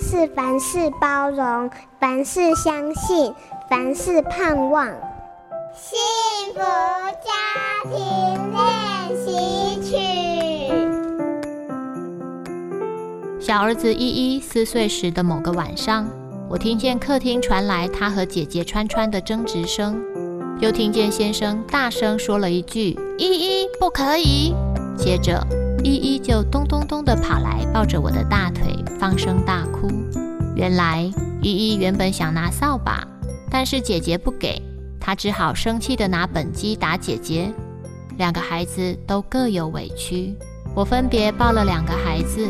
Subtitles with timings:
[0.00, 3.32] 是凡事包容，凡事相信，
[3.68, 4.86] 凡事盼望。
[5.74, 5.98] 幸
[6.54, 7.30] 福家
[7.90, 7.94] 庭
[8.52, 8.60] 练
[9.24, 9.96] 习曲。
[13.40, 16.08] 小儿子依依四岁时的某个晚上，
[16.48, 20.02] 我听见客厅传来他和姐姐川川的争执声，
[20.60, 24.54] 又听见先生大声说了一句：“依依，不可以。”
[24.96, 25.46] 接着，
[25.84, 28.50] 依依就咚咚咚地跑来，抱着我的大，
[28.98, 29.88] 放声大哭。
[30.54, 31.02] 原来，
[31.42, 33.06] 依依原本想拿扫把，
[33.50, 34.60] 但是姐姐不给，
[35.00, 37.52] 她只好生气地拿本机打姐姐。
[38.16, 40.34] 两个孩子都各有委屈，
[40.74, 42.48] 我分别抱了两个孩子，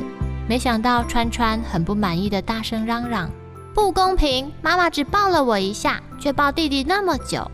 [0.49, 3.29] 没想到川川很不满意的大声嚷嚷。
[3.75, 4.51] 不公平！
[4.63, 7.47] 妈妈只抱了我一下，却抱弟弟那么久，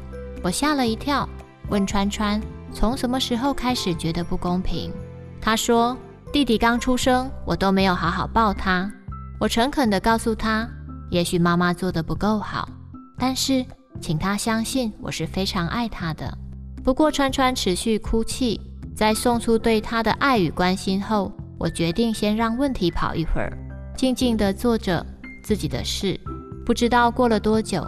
[0.43, 1.29] 我吓了一跳，
[1.69, 2.41] 问川川
[2.73, 4.93] 从什么时候开始觉得不公平？
[5.41, 5.97] 他说
[6.33, 8.91] 弟弟刚出生，我都没有好好抱他。
[9.39, 10.67] 我诚恳地告诉他，
[11.11, 12.67] 也许妈妈做的不够好，
[13.19, 13.63] 但是
[14.01, 16.33] 请他相信我是非常爱他的。
[16.83, 18.59] 不过川川持续哭泣，
[18.97, 23.53] 在送出对他的爱与关心后，我决定先让问题跑一会儿，
[23.95, 25.05] 静静地做着。
[25.45, 26.19] 自己的事，
[26.65, 27.85] 不知道过了多久，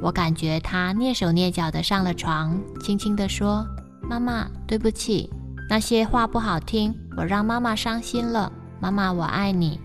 [0.00, 3.64] 我感觉他蹑手蹑脚地上了床，轻轻地说
[4.08, 5.30] ：“妈妈，对不起，
[5.68, 8.52] 那些话不好听，我让妈妈伤心了。
[8.80, 9.80] 妈妈，我爱你。”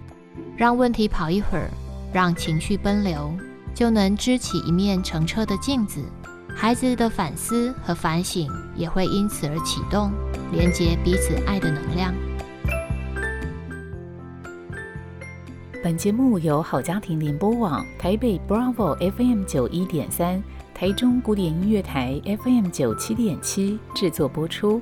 [0.57, 1.69] 让问题跑一会儿，
[2.11, 3.33] 让情绪奔流，
[3.73, 6.03] 就能支起一面澄澈的镜子。
[6.53, 10.11] 孩子的反思和反省也会因此而启动，
[10.51, 12.13] 连接彼此爱的能量。
[15.81, 20.43] 本节目由好家庭联播网、台北 Bravo FM 九一点三、
[20.73, 24.81] 台中古典音乐台 FM 九七点七制作播出。